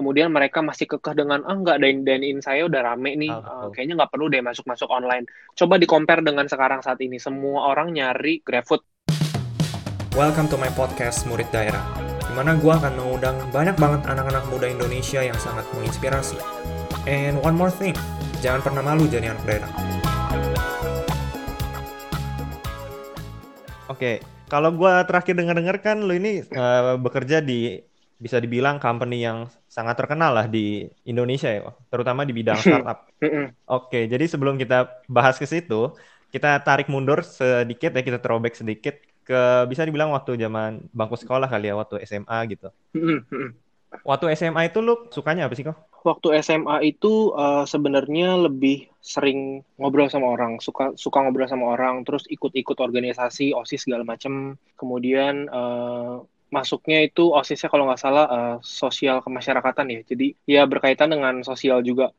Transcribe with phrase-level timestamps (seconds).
[0.00, 3.68] kemudian mereka masih kekeh dengan ah nggak dine dine in saya udah rame nih, Ah,
[3.68, 5.28] uh, kayaknya nggak perlu deh masuk-masuk online.
[5.52, 8.80] Coba di compare dengan sekarang saat ini, semua orang nyari GrabFood.
[10.16, 11.84] Welcome to my podcast Murid Daerah,
[12.16, 16.40] di mana gue akan mengundang banyak banget anak-anak muda Indonesia yang sangat menginspirasi.
[17.04, 17.92] And one more thing,
[18.40, 19.70] jangan pernah malu jadi anak daerah.
[23.92, 27.84] Oke, kalau gua terakhir dengar-dengar kan lu ini eh, bekerja di
[28.16, 33.06] bisa dibilang company yang sangat terkenal lah di Indonesia ya, terutama di bidang startup.
[33.22, 33.54] Mm-mm.
[33.70, 35.94] Oke, jadi sebelum kita bahas ke situ,
[36.34, 41.46] kita tarik mundur sedikit ya, kita throwback sedikit ke bisa dibilang waktu zaman bangku sekolah
[41.46, 42.74] kali ya, waktu SMA gitu.
[42.98, 43.54] Mm-mm.
[44.02, 45.78] Waktu SMA itu lu sukanya apa sih kok?
[46.02, 52.02] Waktu SMA itu uh, sebenarnya lebih sering ngobrol sama orang, suka suka ngobrol sama orang,
[52.02, 54.58] terus ikut-ikut organisasi, OSIS segala macam.
[54.78, 60.00] Kemudian uh, masuknya itu OSISnya kalau nggak salah uh, sosial kemasyarakatan ya.
[60.04, 62.10] Jadi ya berkaitan dengan sosial juga.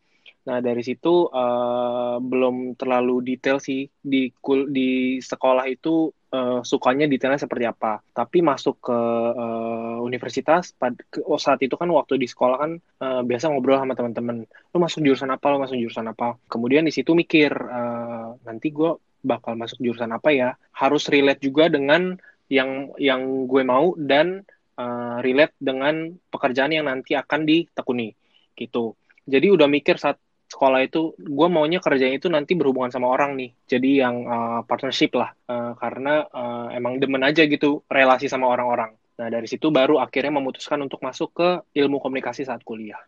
[0.42, 7.06] Nah, dari situ uh, belum terlalu detail sih di kul di sekolah itu uh, sukanya
[7.06, 8.02] detailnya seperti apa.
[8.10, 9.00] Tapi masuk ke
[9.38, 10.98] uh, universitas pad,
[11.30, 12.72] oh, saat itu kan waktu di sekolah kan
[13.06, 14.50] uh, biasa ngobrol sama teman-teman.
[14.74, 15.46] Lu masuk jurusan apa?
[15.54, 16.42] Lu masuk jurusan apa?
[16.50, 20.58] Kemudian di situ mikir uh, nanti gue bakal masuk jurusan apa ya?
[20.74, 22.18] Harus relate juga dengan
[22.52, 24.44] yang yang gue mau dan
[24.76, 28.12] uh, relate dengan pekerjaan yang nanti akan ditekuni
[28.60, 29.00] gitu.
[29.24, 30.20] Jadi udah mikir saat
[30.52, 35.16] sekolah itu gue maunya kerjanya itu nanti berhubungan sama orang nih jadi yang uh, partnership
[35.16, 40.04] lah uh, karena uh, emang demen aja gitu relasi sama orang-orang nah dari situ baru
[40.04, 43.00] akhirnya memutuskan untuk masuk ke ilmu komunikasi saat kuliah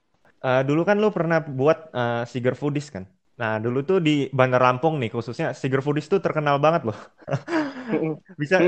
[0.43, 3.07] Uh, dulu kan lu pernah buat uh, Siger Foodies kan?
[3.39, 6.99] Nah, dulu tuh di Bandar Lampung nih khususnya Siger Foodies tuh terkenal banget loh.
[8.41, 8.61] bisa,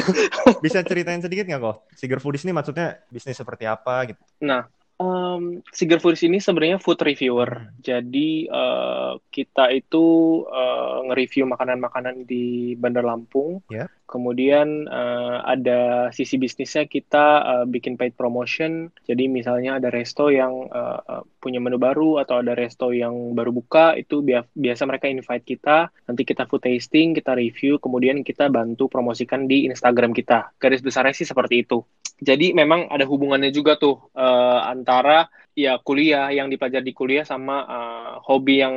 [0.64, 1.76] bisa ceritain sedikit nggak kok?
[1.94, 4.22] Siger Foodies ini maksudnya bisnis seperti apa gitu?
[4.42, 4.66] nah
[4.98, 7.70] Um, Siger Foods ini sebenarnya food reviewer.
[7.70, 7.70] Hmm.
[7.78, 10.06] Jadi uh, kita itu
[10.50, 13.64] uh, nge-review makanan-makanan di Bandar Lampung.
[13.72, 13.88] Ya.
[14.08, 18.88] Kemudian uh, ada sisi bisnisnya kita uh, bikin paid promotion.
[19.04, 24.00] Jadi misalnya ada resto yang uh, punya menu baru atau ada resto yang baru buka,
[24.00, 25.92] itu bia- biasa mereka invite kita.
[26.08, 30.56] Nanti kita food tasting, kita review, kemudian kita bantu promosikan di Instagram kita.
[30.56, 31.84] Garis besarnya sih seperti itu.
[32.18, 37.66] Jadi memang ada hubungannya juga tuh uh, antara ya kuliah yang dipelajari di kuliah sama
[37.66, 38.74] uh, hobi yang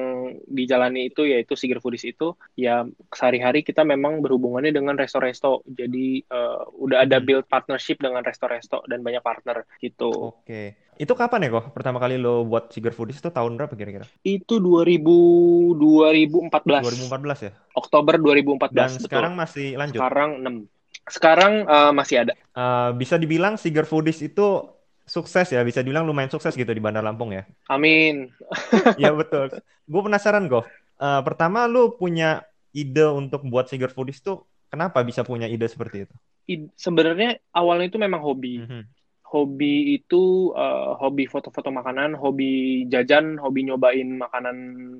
[0.49, 5.61] dijalani itu yaitu Siger Foodies itu ya sehari-hari kita memang berhubungannya dengan resto-resto.
[5.69, 7.27] Jadi uh, udah ada Hmm.
[7.29, 10.09] build partnership dengan resto-resto dan banyak partner gitu.
[10.33, 10.73] Oke.
[10.97, 11.69] Itu kapan ya kok?
[11.77, 14.09] Pertama kali lo buat Siger Foodies itu tahun berapa kira-kira?
[14.25, 16.81] Itu 2000 2014.
[17.13, 17.51] 2014 ya?
[17.77, 19.05] Oktober 2014 Dan betul.
[19.05, 20.01] sekarang masih lanjut.
[20.01, 20.65] Sekarang 6.
[21.09, 22.33] Sekarang uh, masih ada.
[22.53, 24.65] Uh, bisa dibilang Siger Foodies itu
[25.11, 27.43] sukses ya, bisa dibilang lumayan sukses gitu di Bandar Lampung ya.
[27.67, 28.31] Amin.
[28.95, 29.51] Iya betul.
[29.83, 30.63] Gue penasaran Gof.
[30.95, 36.07] Uh, pertama lu punya ide untuk buat Siger Foodies tuh kenapa bisa punya ide seperti
[36.07, 36.15] itu?
[36.47, 38.63] I- sebenarnya awalnya itu memang hobi.
[38.63, 38.83] Mhm.
[39.31, 44.57] hobi itu uh, hobi foto-foto makanan, hobi jajan, hobi nyobain makanan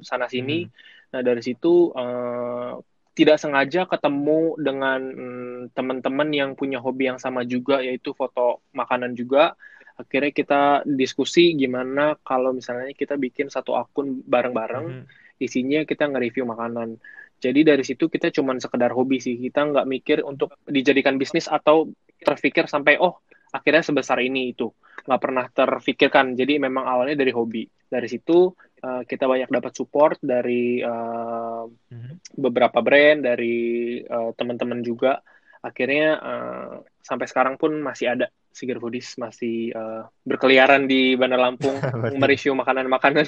[0.08, 0.64] sana sini.
[0.64, 0.72] Mhm.
[1.12, 2.80] Nah dari situ uh,
[3.12, 9.20] tidak sengaja ketemu dengan mm, teman-teman yang punya hobi yang sama juga, yaitu foto makanan
[9.20, 9.60] juga.
[10.00, 15.04] Akhirnya kita diskusi gimana kalau misalnya kita bikin satu akun bareng-bareng, Mhm.
[15.42, 17.00] isinya kita nge-review makanan.
[17.42, 21.90] Jadi dari situ kita cuman sekedar hobi sih, kita nggak mikir untuk dijadikan bisnis atau
[22.22, 23.18] terpikir sampai oh
[23.52, 24.72] akhirnya sebesar ini itu
[25.04, 28.48] nggak pernah terfikirkan jadi memang awalnya dari hobi dari situ
[28.80, 32.40] uh, kita banyak dapat support dari uh, Mhm.
[32.40, 35.20] beberapa brand dari uh, teman-teman juga
[35.60, 41.80] akhirnya uh, sampai sekarang pun masih ada Siger Foodies masih uh, berkeliaran di Bandar Lampung
[42.22, 43.26] mereview makanan-makanan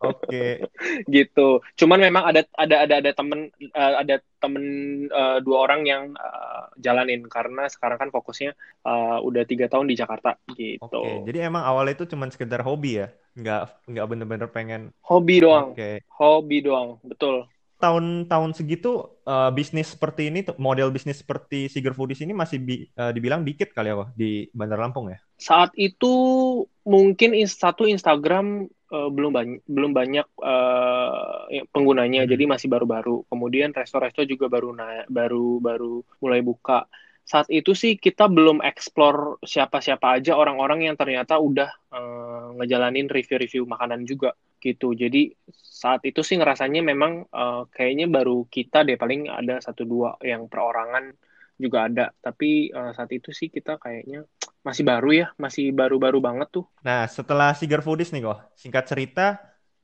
[0.00, 0.64] Oke.
[1.14, 1.60] gitu.
[1.76, 4.64] Cuman memang ada ada ada ada temen uh, ada temen
[5.12, 9.96] uh, dua orang yang uh, jalanin karena sekarang kan fokusnya uh, udah tiga tahun di
[9.96, 10.84] Jakarta gitu.
[10.88, 11.28] Oke.
[11.28, 14.82] Jadi emang awalnya itu cuma sekedar hobi ya, nggak nggak bener-bener pengen.
[15.04, 16.04] Hobi doang, Oke.
[16.16, 17.48] hobi doang, betul.
[17.76, 23.12] Tahun-tahun segitu eh, bisnis seperti ini, model bisnis seperti Siger Foodies ini masih bi- eh,
[23.12, 25.20] dibilang dikit kali ya kok di Bandar Lampung ya.
[25.36, 26.14] Saat itu
[26.88, 32.30] mungkin satu Instagram uh, belum banyak belum banyak uh, ya, penggunanya, Hmm.
[32.32, 33.28] jadi masih baru-baru.
[33.28, 34.72] Kemudian resto-resto juga baru
[35.12, 36.88] baru baru mulai buka.
[37.26, 43.66] Saat itu sih kita belum explore siapa-siapa aja orang-orang yang ternyata udah uh, ngejalanin review-review
[43.66, 44.92] makanan juga gitu.
[44.96, 50.16] Jadi saat itu sih ngerasanya memang uh, kayaknya baru kita deh paling ada satu dua
[50.24, 51.12] yang perorangan
[51.56, 52.06] juga ada.
[52.20, 54.24] Tapi uh, saat itu sih kita kayaknya
[54.66, 56.64] masih baru ya, masih baru-baru banget tuh.
[56.82, 59.38] Nah, setelah Siger Foodies nih kok, singkat cerita,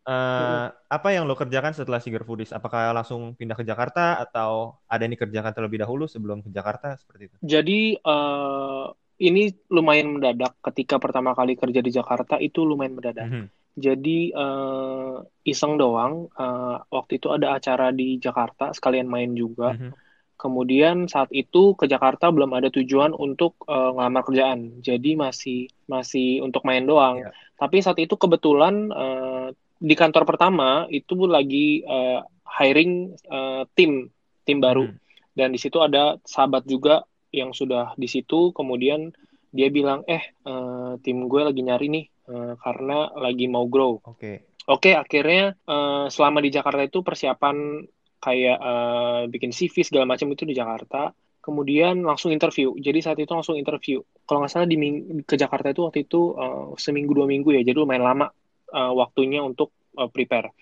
[0.06, 2.50] uh, apa yang lo kerjakan setelah Siger Foodies?
[2.50, 7.30] Apakah langsung pindah ke Jakarta atau ada yang dikerjakan terlebih dahulu sebelum ke Jakarta seperti
[7.30, 7.36] itu?
[7.46, 8.90] Jadi uh,
[9.22, 10.58] ini lumayan mendadak.
[10.58, 13.26] Ketika pertama kali kerja di Jakarta itu lumayan mendadak.
[13.28, 13.46] Mm -hmm.
[13.72, 16.28] Jadi uh, iseng doang.
[16.36, 19.72] Uh, waktu itu ada acara di Jakarta, sekalian main juga.
[19.72, 20.02] Mm -hmm
[20.42, 26.42] Kemudian saat itu ke Jakarta belum ada tujuan untuk uh, ngelamar kerjaan, jadi masih masih
[26.42, 27.22] untuk main doang.
[27.22, 27.30] Yeah.
[27.62, 34.10] Tapi saat itu kebetulan uh, di kantor pertama itu lagi uh, hiring uh, tim
[34.42, 34.98] tim baru, hmm.
[35.38, 38.50] dan di situ ada sahabat juga yang sudah di situ.
[38.50, 39.14] Kemudian
[39.54, 43.98] dia bilang, eh uh, tim gue lagi nyari nih uh, karena lagi mau grow.
[44.04, 44.18] Oke.
[44.18, 44.36] Okay.
[44.62, 47.82] Oke, okay, akhirnya uh, selama di Jakarta itu persiapan
[48.22, 51.10] kayak uh, bikin CV segala macam itu di Jakarta
[51.42, 54.78] kemudian langsung interview jadi saat itu langsung interview kalau nggak salah di
[55.26, 58.30] ke Jakarta itu waktu itu uh, seminggu dua minggu ya jadi lumayan lama
[58.70, 60.54] uh, waktunya untuk uh, prepare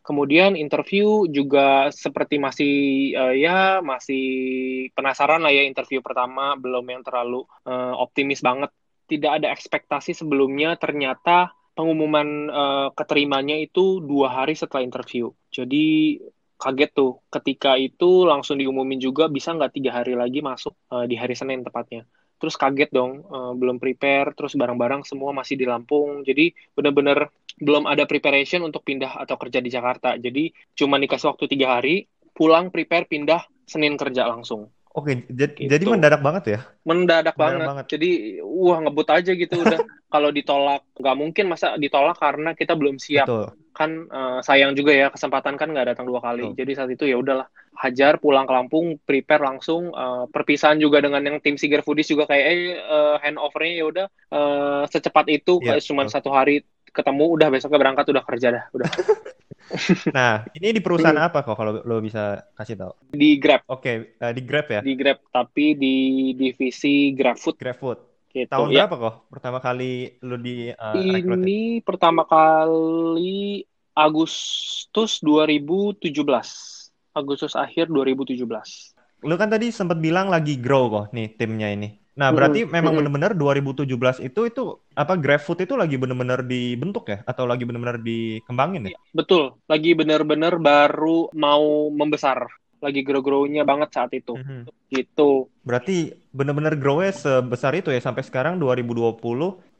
[0.00, 2.74] kemudian interview juga seperti masih
[3.12, 4.24] uh, ya masih
[4.96, 8.72] penasaran lah ya interview pertama belum yang terlalu uh, optimis banget
[9.10, 15.32] tidak ada ekspektasi sebelumnya ternyata pengumuman uh, keterimanya itu dua hari setelah interview.
[15.48, 16.18] Jadi
[16.60, 17.18] kaget tuh.
[17.32, 21.66] Ketika itu langsung diumumin juga bisa nggak tiga hari lagi masuk uh, di hari Senin
[21.66, 22.06] tepatnya?
[22.38, 26.22] Terus kaget dong uh, belum prepare terus barang-barang semua masih di Lampung.
[26.22, 30.14] Jadi benar-benar belum ada preparation untuk pindah atau kerja di Jakarta.
[30.18, 35.72] Jadi cuma dikasih waktu tiga hari pulang prepare pindah Senin kerja langsung Oke, jadi, gitu.
[35.72, 36.60] jadi mendadak banget ya?
[36.84, 37.64] Mendadak, mendadak banget.
[37.64, 37.86] banget.
[37.96, 38.10] Jadi,
[38.44, 39.80] wah ngebut aja gitu udah.
[40.12, 43.24] Kalau ditolak, nggak mungkin masa ditolak karena kita belum siap.
[43.24, 43.56] Betul.
[43.72, 46.52] Kan uh, sayang juga ya kesempatan kan nggak datang dua kali.
[46.52, 46.58] Betul.
[46.60, 47.48] Jadi saat itu ya udahlah,
[47.80, 49.88] hajar pulang ke Lampung, prepare langsung.
[49.96, 54.06] Uh, perpisahan juga dengan yang tim Siger Foodies juga kayak eh uh, handovernya ya udah
[54.28, 58.88] uh, secepat itu, kayak cuma satu hari ketemu, udah besoknya berangkat udah kerja dah, udah.
[60.16, 61.28] nah, ini di perusahaan hmm.
[61.32, 62.92] apa kok kalau lo bisa kasih tahu?
[63.14, 63.64] Di Grab.
[63.70, 64.80] Oke, okay, uh, eh, di Grab ya?
[64.82, 65.96] Di Grab, tapi di
[66.36, 67.56] divisi GrabFood.
[67.56, 67.98] GrabFood.
[68.32, 68.88] Gitu, Tahun ya.
[68.88, 73.60] berapa kok pertama kali lo di uh, Ini pertama kali
[73.92, 76.16] Agustus 2017.
[77.12, 78.40] Agustus akhir 2017.
[79.28, 82.01] Lu kan tadi sempat bilang lagi grow kok nih timnya ini.
[82.12, 82.70] Nah, berarti hmm.
[82.72, 83.88] memang benar-benar 2017
[84.20, 84.62] itu itu
[84.92, 89.00] apa GrabFood itu lagi benar-benar dibentuk ya atau lagi benar-benar dikembangin ya?
[89.16, 92.44] Betul, lagi benar-benar baru mau membesar,
[92.84, 94.36] lagi grow-grownya banget saat itu.
[94.36, 94.68] Hmm.
[94.92, 95.48] Gitu.
[95.64, 99.16] Berarti benar-benar grow-nya sebesar itu ya sampai sekarang 2020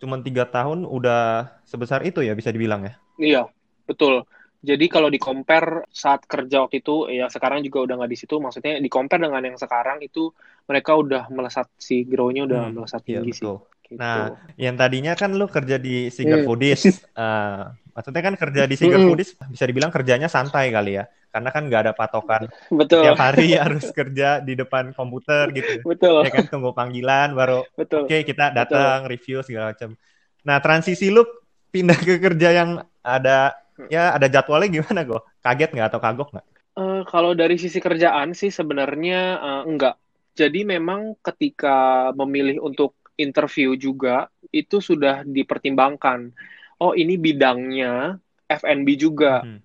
[0.00, 2.94] cuma tiga tahun udah sebesar itu ya bisa dibilang ya?
[3.20, 3.42] Iya,
[3.84, 4.24] betul.
[4.62, 8.38] Jadi kalau di compare saat kerja waktu itu, ya sekarang juga udah nggak di situ.
[8.38, 10.30] Maksudnya di compare dengan yang sekarang itu
[10.70, 13.46] mereka udah melesat si grow-nya udah hmm, melesat iya, tinggi iya, sih.
[13.50, 13.98] Gitu.
[13.98, 16.46] Nah, yang tadinya kan lu kerja di Singer hmm.
[16.46, 16.82] Foodies,
[17.18, 19.08] uh, maksudnya kan kerja di Singer hmm.
[19.10, 21.04] Foodies bisa dibilang kerjanya santai kali ya,
[21.34, 23.02] karena kan nggak ada patokan Betul.
[23.04, 25.84] tiap hari harus kerja di depan komputer gitu.
[25.84, 26.24] Betul.
[26.24, 29.98] Ya kan tunggu panggilan baru oke okay, kita datang review segala macam.
[30.46, 31.26] Nah, transisi lu
[31.72, 35.22] pindah ke kerja yang ada ya ada jadwalnya gimana kok?
[35.40, 36.46] Kaget nggak atau kagok nggak?
[36.72, 39.96] Uh, kalau dari sisi kerjaan sih sebenarnya uh, enggak.
[40.32, 46.32] Jadi memang ketika memilih untuk interview juga itu sudah dipertimbangkan.
[46.80, 48.16] Oh ini bidangnya
[48.48, 49.44] F&B juga.
[49.44, 49.60] Hmm.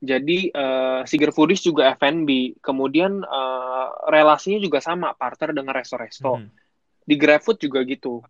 [0.00, 2.60] Jadi uh, Siger Foodies juga F&B.
[2.60, 6.40] Kemudian uh, relasinya juga sama partner dengan resto-resto.
[6.40, 6.52] Hmm.
[7.04, 8.20] Di GrabFood juga gitu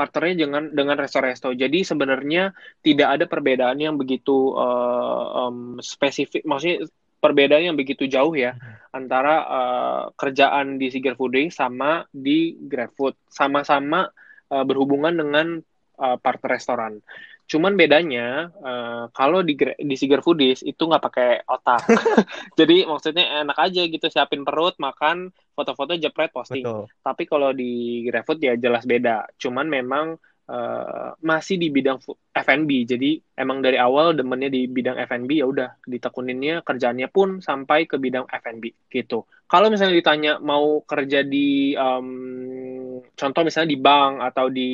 [0.00, 1.52] partnernya dengan dengan resto-resto.
[1.52, 6.88] Jadi sebenarnya tidak ada perbedaan yang begitu uh, um, spesifik, maksudnya
[7.20, 8.96] perbedaan yang begitu jauh ya hmm.
[8.96, 13.12] antara uh, kerjaan di Siger Food Day sama di GrabFood.
[13.28, 14.08] Sama-sama
[14.48, 15.60] uh, berhubungan dengan
[16.00, 17.04] uh, partner restoran.
[17.50, 21.82] Cuman bedanya uh, kalau di di Siger Foodies itu nggak pakai otak.
[22.58, 26.62] Jadi maksudnya enak aja gitu siapin perut, makan, foto-foto jepret posting.
[26.62, 26.86] Betul.
[27.02, 29.26] Tapi kalau di GrabFood ya jelas beda.
[29.34, 30.14] Cuman memang
[30.46, 31.98] uh, masih di bidang
[32.30, 32.70] F&B.
[32.86, 37.98] Jadi emang dari awal demennya di bidang F&B ya udah ditekuninnya kerjaannya pun sampai ke
[37.98, 39.26] bidang F&B gitu.
[39.50, 44.70] Kalau misalnya ditanya mau kerja di um, contoh misalnya di bank atau di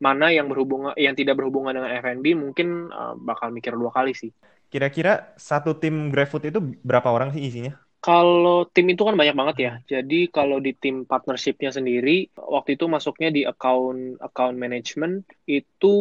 [0.00, 4.32] mana yang berhubungan yang tidak berhubungan dengan F&B mungkin uh, bakal mikir dua kali sih.
[4.72, 7.76] Kira-kira satu tim GrabFood itu berapa orang sih isinya?
[8.00, 9.72] Kalau tim itu kan banyak banget ya.
[9.84, 15.94] Jadi kalau di tim partnershipnya sendiri, waktu itu masuknya di account account management itu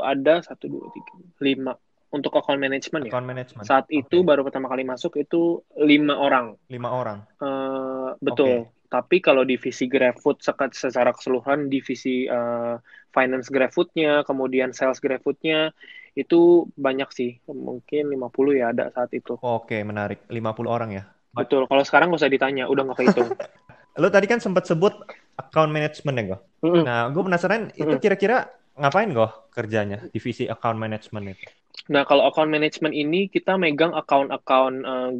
[0.00, 1.12] ada satu dua tiga
[1.44, 1.76] lima
[2.08, 3.12] untuk account management ya.
[3.12, 3.64] Account management.
[3.68, 6.56] Saat itu baru pertama kali masuk itu lima orang.
[6.72, 7.28] Lima orang.
[7.36, 8.64] Uh, betul.
[8.64, 12.76] Okay Tapi kalau divisi GrabFood secara keseluruhan, divisi uh,
[13.08, 15.72] finance GrabFoodnya, kemudian sales GrabFoodnya,
[16.12, 17.40] itu banyak sih.
[17.48, 19.40] Mungkin 50 ya ada saat itu.
[19.40, 20.28] Oke, menarik.
[20.28, 21.08] 50 orang ya?
[21.32, 21.64] Betul.
[21.72, 23.32] Kalau sekarang nggak usah ditanya, udah nggak kehitung.
[24.00, 24.92] Lo tadi kan sempat sebut
[25.40, 26.36] account management ya, Go?
[26.60, 26.82] Mm -hmm.
[26.84, 27.82] Nah, gue penasaran mm -hmm.
[27.88, 28.36] itu kira-kira
[28.76, 31.44] ngapain, Go, kerjanya, divisi account management itu?
[31.88, 35.12] Nah, kalau account management ini kita megang account-account uh,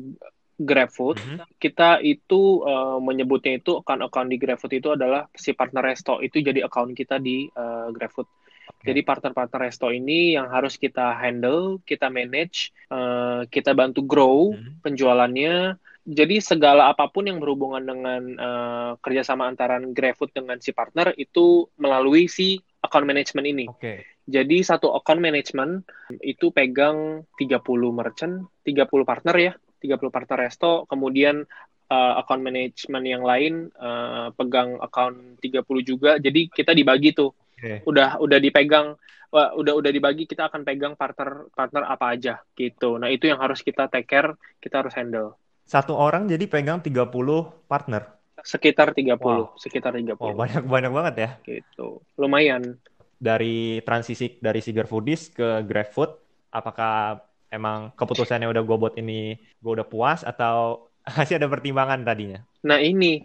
[0.58, 1.16] GrabFood.
[1.18, 1.38] Mm -hmm.
[1.56, 6.20] Kita itu uh, menyebutnya itu account-account di GrabFood itu adalah si partner resto.
[6.20, 8.28] Itu jadi account kita di uh, GrabFood.
[8.62, 8.94] Okay.
[8.94, 14.58] Jadi partner-partner resto ini yang harus kita handle, kita manage, uh, kita bantu grow mm
[14.58, 14.74] -hmm.
[14.84, 15.56] penjualannya.
[16.02, 21.70] Jadi segala apa pun yang berhubungan dengan uh, kerjasama antara GrabFood dengan si partner itu
[21.78, 23.64] melalui si account management ini.
[23.70, 24.02] Okay.
[24.26, 25.86] Jadi satu account management
[26.22, 27.58] itu pegang 30
[27.90, 31.42] merchant, 30 partner ya, 30 partner resto, kemudian
[31.92, 36.16] uh, account management yang lain uh, pegang account 30 juga.
[36.22, 37.34] Jadi kita dibagi tuh.
[37.58, 37.82] Okay.
[37.86, 38.94] Udah udah dipegang
[39.32, 42.96] uh, udah udah dibagi kita akan pegang partner partner apa aja gitu.
[42.96, 45.34] Nah, itu yang harus kita take care, kita harus handle.
[45.66, 47.10] Satu orang jadi pegang 30
[47.70, 48.02] partner.
[48.42, 49.54] Sekitar 30, wow.
[49.54, 50.18] sekitar 30.
[50.18, 51.30] Oh, banyak banyak banget ya.
[51.46, 52.02] Gitu.
[52.18, 52.82] Lumayan
[53.22, 56.10] dari transisi dari Siger Foodies ke GrabFood,
[56.50, 57.22] apakah
[57.52, 62.40] emang keputusannya udah gue buat ini gue udah puas atau masih ada pertimbangan tadinya?
[62.64, 63.20] Nah ini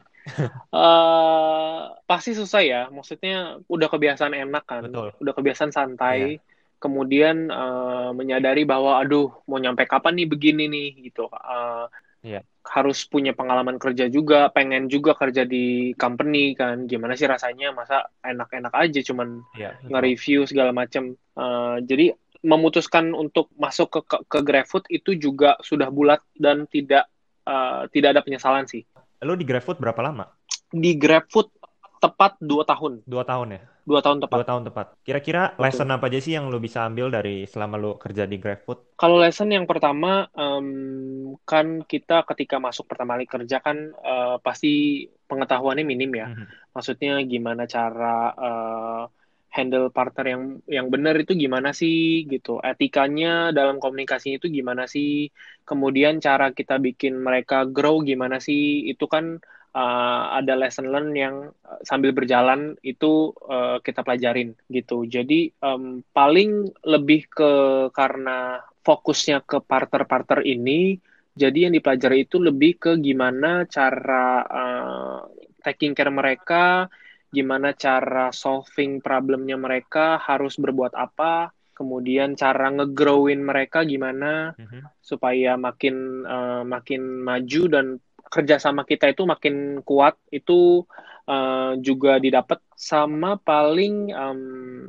[0.75, 5.15] uh, pasti susah ya, maksudnya udah kebiasaan enak kan, Betul.
[5.23, 6.37] udah kebiasaan santai.
[6.37, 6.55] Yeah.
[6.77, 11.25] Kemudian uh, menyadari bahwa, aduh, mau nyampe kapan nih begini nih, gitu.
[11.25, 11.89] Uh,
[12.21, 16.85] yeah harus punya pengalaman kerja juga, pengen juga kerja di company kan.
[16.85, 17.71] Gimana sih rasanya?
[17.71, 21.15] Masa enak-enak aja cuman ya, nge-review segala macam.
[21.37, 22.13] Uh, jadi
[22.45, 27.09] memutuskan untuk masuk ke, ke ke GrabFood itu juga sudah bulat dan tidak
[27.47, 28.85] uh, tidak ada penyesalan sih.
[29.25, 30.29] Lo di GrabFood berapa lama?
[30.69, 31.49] Di GrabFood
[31.97, 33.01] tepat dua tahun.
[33.09, 33.61] Dua tahun ya?
[33.87, 34.37] Dua tahun tepat.
[34.37, 34.87] Dua tahun tepat.
[35.01, 38.99] Kira-kira lesson apa aja sih yang lo bisa ambil dari selama lo kerja di GrabFood?
[38.99, 45.07] Kalau lesson yang pertama, um, kan kita ketika masuk pertama kali kerja kan uh, pasti
[45.31, 46.27] pengetahuannya minim ya.
[46.27, 46.47] Mm-hmm.
[46.75, 49.03] Maksudnya gimana cara uh,
[49.47, 52.59] handle partner yang yang benar itu gimana sih gitu.
[52.61, 55.31] Etikanya dalam komunikasi itu gimana sih.
[55.67, 58.87] Kemudian cara kita bikin mereka grow gimana sih.
[58.91, 59.39] Itu kan
[59.73, 61.35] uh, ada lesson learn yang
[61.65, 65.05] uh, sambil berjalan itu uh, kita pelajarin gitu.
[65.05, 67.51] Jadi um, paling lebih ke
[67.93, 70.95] karena fokusnya ke partner-partner ini,
[71.35, 75.19] jadi yang dipelajari itu lebih ke gimana cara uh,
[75.59, 76.87] taking care mereka,
[77.29, 84.81] gimana cara solving problemnya mereka, harus berbuat apa, kemudian cara ngegrowin mereka gimana mm -hmm.
[84.97, 87.85] supaya makin uh, makin maju dan
[88.27, 90.83] kerjasama kita itu makin kuat itu
[91.27, 94.39] uh, juga didapat sama paling um,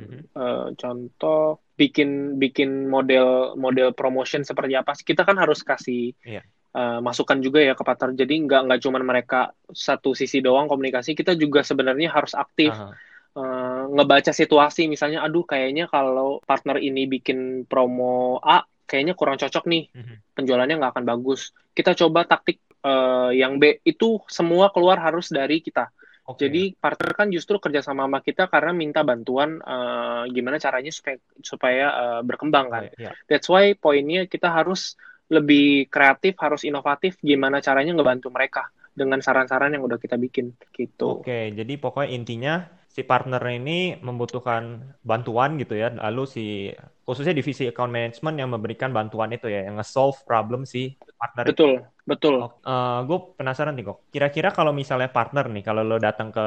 [0.03, 0.21] mm-hmm.
[0.35, 6.43] uh, contoh bikin bikin model model promotion seperti apa kita kan harus kasih yeah.
[6.75, 11.15] Uh, masukan juga ya ke partner jadi nggak nggak cuma mereka satu sisi doang komunikasi
[11.15, 12.93] kita juga sebenarnya harus aktif uh-huh.
[13.39, 19.69] uh, ngebaca situasi misalnya aduh kayaknya kalau partner ini bikin promo A kayaknya kurang cocok
[19.69, 20.17] nih mm-hmm.
[20.33, 25.63] penjualannya nggak akan bagus kita coba taktik uh, yang B itu semua keluar harus dari
[25.63, 25.91] kita.
[26.29, 26.51] Okay.
[26.51, 31.17] Jadi partner kan justru kerja sama sama kita karena minta bantuan uh, gimana caranya supaya
[31.41, 32.85] supaya uh, berkembang kan.
[33.01, 33.17] Yeah.
[33.25, 39.71] That's why poinnya kita harus lebih kreatif, harus inovatif gimana caranya ngebantu mereka dengan saran-saran
[39.77, 41.23] yang udah kita bikin gitu.
[41.23, 42.55] Oke, jadi pokoknya intinya
[42.89, 46.75] si partner ini membutuhkan bantuan gitu ya, lalu si
[47.07, 51.45] khususnya divisi account management yang memberikan bantuan itu ya, yang nge-solve problem si partner.
[51.47, 52.03] Betul, itu.
[52.09, 52.35] betul.
[52.43, 56.47] Uh, eh, gue penasaran nih kok, kira-kira kalau misalnya partner nih, kalau lo datang ke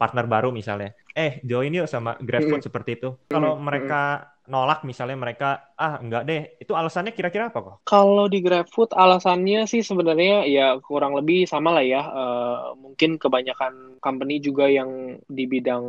[0.00, 2.68] partner baru misalnya, eh join yuk sama GrabFood mm -hmm.
[2.72, 3.08] seperti itu.
[3.28, 3.66] Kalau mm -hmm.
[3.68, 4.02] mereka
[4.46, 7.76] nolak misalnya mereka ah enggak deh itu alasannya kira-kira apa kok?
[7.84, 14.00] Kalau di GrabFood alasannya sih sebenarnya ya kurang lebih sama lah ya uh, mungkin kebanyakan
[14.00, 15.84] company juga yang di bidang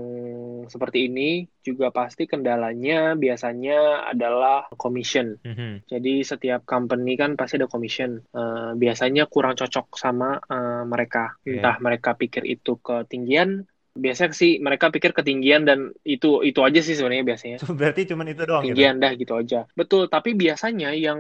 [0.68, 5.40] seperti ini juga pasti kendalanya biasanya adalah commission.
[5.44, 5.72] Mm -hmm.
[5.88, 8.20] Jadi setiap company kan pasti ada commission.
[8.36, 11.40] Uh, biasanya kurang cocok sama uh, mereka.
[11.48, 11.64] Yeah.
[11.64, 16.94] Entah mereka pikir itu ketinggian biasanya sih mereka pikir ketinggian dan itu itu aja sih
[16.94, 17.58] sebenarnya biasanya.
[17.80, 18.64] Berarti cuma itu doang.
[18.64, 18.78] Gitu?
[18.78, 19.04] Ketinggian gitu?
[19.04, 19.60] dah gitu aja.
[19.74, 21.20] Betul, tapi biasanya yang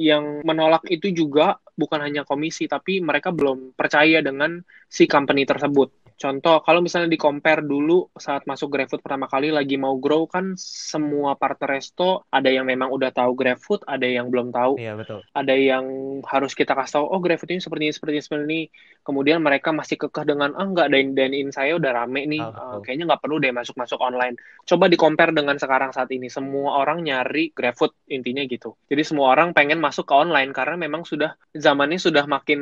[0.00, 6.03] yang menolak itu juga bukan hanya komisi tapi mereka belum percaya dengan si company tersebut.
[6.14, 10.54] Contoh, kalau misalnya di compare dulu saat masuk GrabFood pertama kali lagi mau grow kan
[10.58, 14.78] semua partner resto ada yang memang udah tahu GrabFood, ada yang belum tahu.
[14.78, 15.26] Iya, betul.
[15.34, 15.84] Ada yang
[16.22, 18.60] harus kita kasih tahu, oh GrabFood ini seperti ini, seperti ini, seperti ini.
[19.04, 22.78] Kemudian mereka masih kekeh dengan, ah nggak, dine in saya udah rame nih, Ah, uh,
[22.80, 24.38] kayaknya nggak perlu deh masuk-masuk online.
[24.64, 28.78] Coba di compare dengan sekarang saat ini, semua orang nyari GrabFood intinya gitu.
[28.86, 32.60] Jadi semua orang pengen masuk ke online karena memang sudah zamannya sudah makin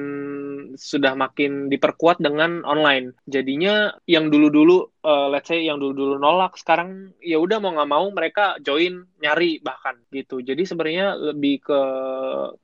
[0.74, 3.14] sudah makin diperkuat dengan online.
[3.28, 8.06] Jadinya yang dulu-dulu uh, let's say yang dulu-dulu nolak sekarang ya udah mau nggak mau
[8.10, 10.42] mereka join nyari bahkan gitu.
[10.42, 11.80] Jadi sebenarnya lebih ke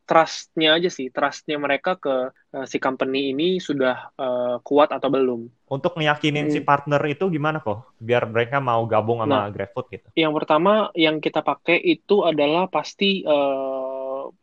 [0.09, 5.47] trustnya aja sih, trustnya mereka ke uh, si company ini sudah uh, kuat atau belum.
[5.69, 6.55] Untuk ngeyakinin hmm.
[6.55, 7.93] si partner itu gimana kok?
[8.01, 10.09] Biar mereka mau gabung sama nah, GrabFood gitu.
[10.17, 13.78] Yang pertama yang kita pakai itu adalah pasti uh,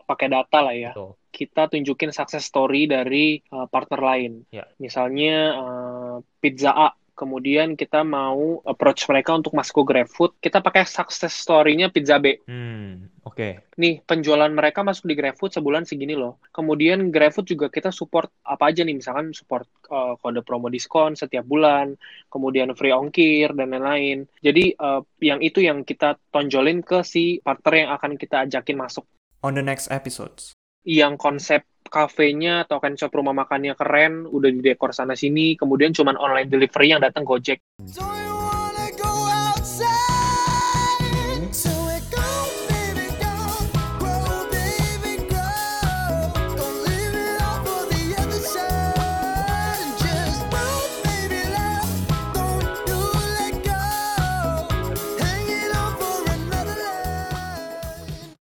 [0.05, 0.93] pakai data lah ya.
[0.93, 4.47] Betul kita tunjukin success story dari uh, partner lain.
[4.55, 4.71] Yeah.
[4.79, 10.87] Misalnya uh, Pizza A, kemudian kita mau approach mereka untuk masuk ke GrabFood, kita pakai
[10.87, 12.39] success story-nya Pizza B.
[12.47, 13.35] Hmm, oke.
[13.35, 13.51] Okay.
[13.79, 16.39] Nih, penjualan mereka masuk di GrabFood sebulan segini loh.
[16.55, 21.43] Kemudian GrabFood juga kita support apa aja nih, misalkan support uh, kode promo diskon setiap
[21.43, 21.99] bulan,
[22.31, 24.27] kemudian free ongkir dan lain-lain.
[24.39, 29.07] Jadi uh, yang itu yang kita tonjolin ke si partner yang akan kita ajakin masuk.
[29.43, 34.61] On the next episodes yang konsep kafenya atau kan shop rumah makannya keren, udah di
[34.61, 37.61] dekor sana sini, kemudian cuman online delivery yang datang Gojek.